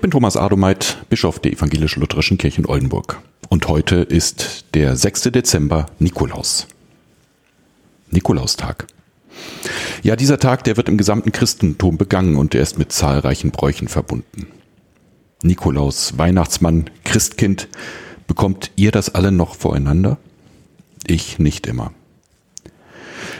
[0.00, 3.20] bin Thomas Adomeit, Bischof der Evangelisch-Lutherischen Kirche in Oldenburg.
[3.50, 5.24] Und heute ist der 6.
[5.24, 6.66] Dezember Nikolaus.
[8.10, 8.86] Nikolaustag.
[10.02, 13.88] Ja, dieser Tag, der wird im gesamten Christentum begangen und er ist mit zahlreichen Bräuchen
[13.88, 14.46] verbunden.
[15.42, 17.68] Nikolaus, Weihnachtsmann, Christkind,
[18.26, 20.16] bekommt ihr das alle noch voreinander?
[21.06, 21.92] Ich nicht immer.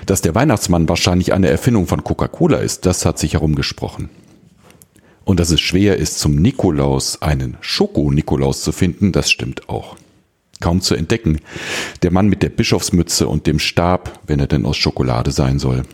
[0.07, 4.11] Dass der Weihnachtsmann wahrscheinlich eine Erfindung von Coca-Cola ist, das hat sich herumgesprochen.
[5.33, 9.97] Und dass es schwer ist, zum Nikolaus einen Schoko-Nikolaus zu finden, das stimmt auch.
[10.61, 11.39] Kaum zu entdecken.
[12.03, 15.85] Der Mann mit der Bischofsmütze und dem Stab, wenn er denn aus Schokolade sein soll.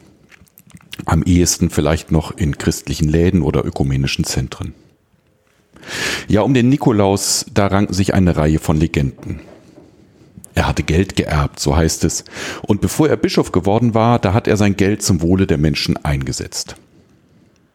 [1.04, 4.74] Am ehesten vielleicht noch in christlichen Läden oder ökumenischen Zentren.
[6.26, 9.38] Ja, um den Nikolaus, da ranken sich eine Reihe von Legenden.
[10.56, 12.24] Er hatte Geld geerbt, so heißt es.
[12.62, 15.96] Und bevor er Bischof geworden war, da hat er sein Geld zum Wohle der Menschen
[15.96, 16.74] eingesetzt.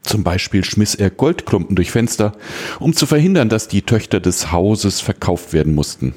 [0.04, 2.34] Zum Beispiel schmiss er Goldklumpen durch Fenster,
[2.80, 6.14] um zu verhindern, dass die Töchter des Hauses verkauft werden mussten.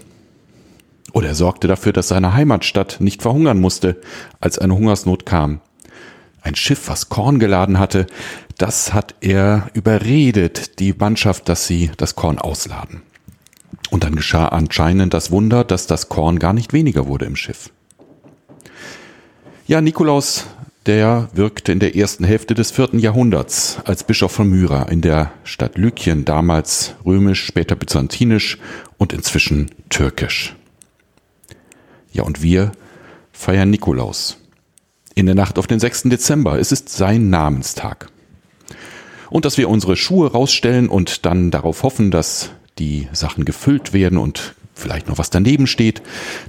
[1.12, 4.01] Oder er sorgte dafür, dass seine Heimatstadt nicht verhungern musste,
[4.41, 5.61] als eine Hungersnot kam.
[6.43, 8.06] Ein Schiff, was Korn geladen hatte,
[8.59, 13.03] das hat er überredet, die Mannschaft, dass sie das Korn ausladen.
[13.91, 17.71] Und dann geschah anscheinend das Wunder, dass das Korn gar nicht weniger wurde im Schiff.
[19.67, 20.47] Ja, Nikolaus,
[20.87, 25.33] der wirkte in der ersten Hälfte des vierten Jahrhunderts als Bischof von Myra in der
[25.43, 28.59] Stadt Lykien, damals römisch, später byzantinisch
[28.97, 30.55] und inzwischen türkisch.
[32.12, 32.73] Ja, und wir
[33.33, 34.39] feiern Nikolaus.
[35.15, 36.05] In der Nacht auf den 6.
[36.05, 36.59] Dezember.
[36.59, 38.11] Es ist sein Namenstag.
[39.28, 44.19] Und dass wir unsere Schuhe rausstellen und dann darauf hoffen, dass die Sachen gefüllt werden
[44.19, 46.02] und vielleicht noch was daneben steht.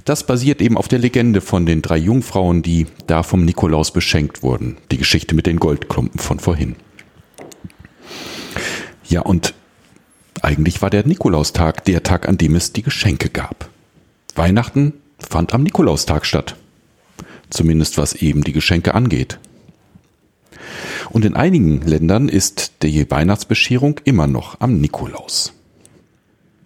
[0.04, 4.42] Das basiert eben auf der Legende von den drei Jungfrauen, die da vom Nikolaus beschenkt
[4.42, 4.76] wurden.
[4.90, 6.76] Die Geschichte mit den Goldklumpen von vorhin.
[9.08, 9.54] Ja, und
[10.42, 13.68] eigentlich war der Nikolaustag der Tag, an dem es die Geschenke gab.
[14.34, 16.56] Weihnachten fand am Nikolaustag statt.
[17.50, 19.38] Zumindest was eben die Geschenke angeht.
[21.10, 25.54] Und in einigen Ländern ist die Weihnachtsbescherung immer noch am Nikolaus.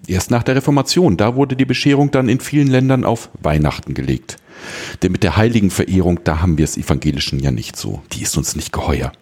[0.06, 4.36] Erst nach der Reformation, da wurde die Bescherung dann in vielen Ländern auf Weihnachten gelegt.
[5.02, 8.02] Denn mit der heiligen Verehrung, da haben wir es Evangelischen ja nicht so.
[8.12, 9.12] Die ist uns nicht geheuer.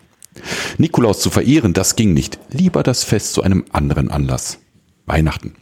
[0.78, 2.38] Nikolaus zu verehren, das ging nicht.
[2.50, 4.58] Lieber das Fest zu einem anderen Anlass.
[5.06, 5.54] Weihnachten.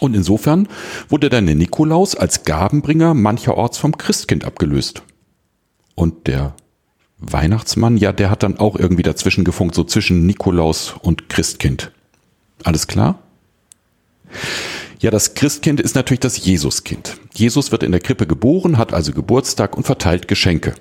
[0.00, 0.68] Und insofern
[1.08, 5.02] wurde dann der Nikolaus als Gabenbringer mancherorts vom Christkind abgelöst.
[5.94, 6.54] Und der
[7.18, 11.92] Weihnachtsmann, ja, der hat dann auch irgendwie dazwischen gefunkt, so zwischen Nikolaus und Christkind.
[12.64, 13.18] Alles klar?
[15.00, 17.18] Ja, das Christkind ist natürlich das Jesuskind.
[17.34, 20.74] Jesus wird in der Krippe geboren, hat also Geburtstag und verteilt Geschenke.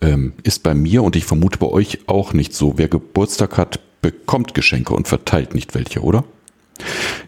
[0.00, 2.74] Ähm, ist bei mir und ich vermute bei euch auch nicht so.
[2.76, 6.24] Wer Geburtstag hat, bekommt Geschenke und verteilt nicht welche, oder?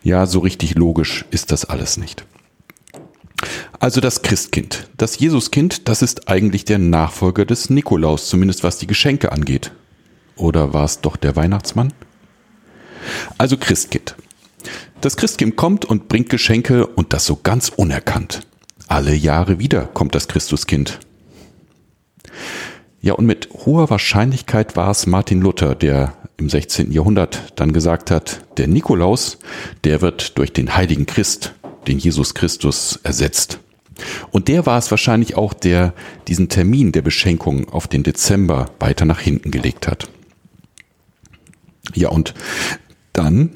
[0.02, 2.24] Ja, so richtig logisch ist das alles nicht.
[3.78, 8.86] Also das Christkind, das Jesuskind, das ist eigentlich der Nachfolger des Nikolaus, zumindest was die
[8.86, 9.72] Geschenke angeht.
[10.36, 11.92] Oder war es doch der Weihnachtsmann?
[13.38, 14.16] Also Christkind.
[15.04, 18.40] Das Christkind kommt und bringt Geschenke und das so ganz unerkannt.
[18.86, 20.98] Alle Jahre wieder kommt das Christuskind.
[23.02, 26.90] Ja, und mit hoher Wahrscheinlichkeit war es Martin Luther, der im 16.
[26.90, 29.38] Jahrhundert dann gesagt hat, der Nikolaus,
[29.84, 31.52] der wird durch den heiligen Christ,
[31.86, 33.58] den Jesus Christus, ersetzt.
[34.30, 35.92] Und der war es wahrscheinlich auch, der
[36.28, 40.08] diesen Termin der Beschenkung auf den Dezember weiter nach hinten gelegt hat.
[41.92, 42.32] Ja, und
[43.12, 43.50] dann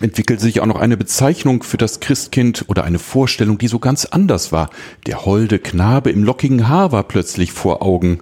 [0.00, 4.04] entwickelte sich auch noch eine Bezeichnung für das Christkind oder eine Vorstellung, die so ganz
[4.04, 4.70] anders war.
[5.06, 8.20] Der holde Knabe im lockigen Haar war plötzlich vor Augen.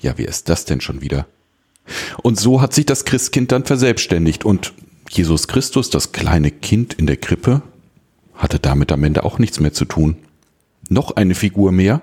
[0.00, 1.26] Ja, wie ist das denn schon wieder?
[2.22, 4.72] Und so hat sich das Christkind dann verselbstständigt und
[5.10, 7.62] Jesus Christus, das kleine Kind in der Krippe,
[8.34, 10.16] hatte damit am Ende auch nichts mehr zu tun.
[10.88, 12.00] Noch eine Figur mehr.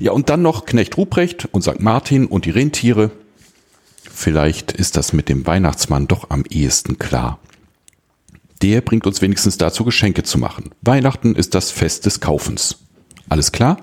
[0.00, 1.80] Ja, und dann noch Knecht Ruprecht und St.
[1.80, 3.10] Martin und die Rentiere.
[4.02, 7.38] Vielleicht ist das mit dem Weihnachtsmann doch am ehesten klar
[8.62, 10.70] der bringt uns wenigstens dazu, Geschenke zu machen.
[10.82, 12.78] Weihnachten ist das Fest des Kaufens.
[13.28, 13.78] Alles klar?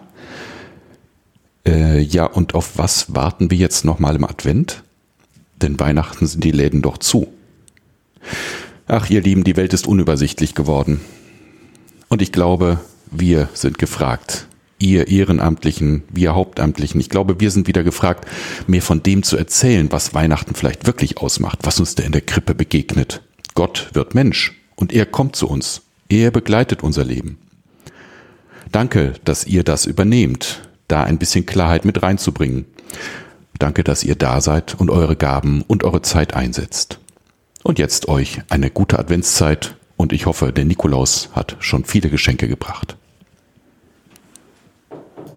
[1.65, 4.83] Äh, ja, und auf was warten wir jetzt nochmal im Advent?
[5.61, 7.27] Denn Weihnachten sind die Läden doch zu.
[8.87, 10.99] Ach, ihr Lieben, die Welt ist unübersichtlich geworden.
[12.09, 12.79] Und ich glaube,
[13.11, 14.47] wir sind gefragt.
[14.79, 16.99] Ihr Ehrenamtlichen, wir Hauptamtlichen.
[16.99, 18.27] Ich glaube, wir sind wieder gefragt,
[18.67, 22.21] mehr von dem zu erzählen, was Weihnachten vielleicht wirklich ausmacht, was uns da in der
[22.21, 23.21] Krippe begegnet.
[23.55, 24.53] Gott wird Mensch.
[24.83, 25.83] Und er kommt zu uns.
[26.09, 27.37] Er begleitet unser Leben.
[28.69, 32.65] Danke, dass ihr das übernehmt, da ein bisschen Klarheit mit reinzubringen.
[33.57, 36.99] Danke, dass ihr da seid und eure Gaben und eure Zeit einsetzt.
[37.63, 42.49] Und jetzt euch eine gute Adventszeit und ich hoffe, der Nikolaus hat schon viele Geschenke
[42.49, 42.97] gebracht.